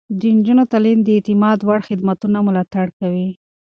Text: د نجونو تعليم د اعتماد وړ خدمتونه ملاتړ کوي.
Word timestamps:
د 0.19 0.21
نجونو 0.37 0.63
تعليم 0.71 0.99
د 1.03 1.07
اعتماد 1.17 1.59
وړ 1.63 1.79
خدمتونه 1.89 2.37
ملاتړ 2.47 2.87
کوي. 2.99 3.27